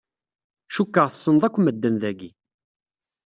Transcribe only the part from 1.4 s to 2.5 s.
akk medden dayi.